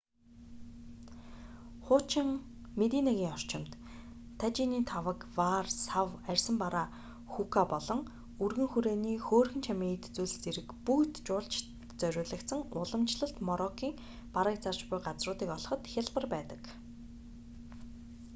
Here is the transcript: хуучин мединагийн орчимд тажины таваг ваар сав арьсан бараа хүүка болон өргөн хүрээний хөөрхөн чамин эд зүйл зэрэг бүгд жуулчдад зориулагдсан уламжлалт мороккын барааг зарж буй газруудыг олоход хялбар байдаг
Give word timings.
хуучин 1.85 2.29
мединагийн 2.81 3.33
орчимд 3.35 3.71
тажины 4.39 4.79
таваг 4.91 5.19
ваар 5.37 5.67
сав 5.85 6.07
арьсан 6.31 6.55
бараа 6.63 6.87
хүүка 7.33 7.61
болон 7.73 7.99
өргөн 8.45 8.67
хүрээний 8.71 9.17
хөөрхөн 9.27 9.61
чамин 9.67 9.91
эд 9.97 10.05
зүйл 10.15 10.35
зэрэг 10.43 10.69
бүгд 10.87 11.15
жуулчдад 11.27 11.91
зориулагдсан 12.01 12.59
уламжлалт 12.79 13.37
мороккын 13.47 13.91
барааг 14.35 14.57
зарж 14.61 14.79
буй 14.89 14.99
газруудыг 15.07 15.49
олоход 15.57 15.81
хялбар 15.93 16.25
байдаг 16.33 16.61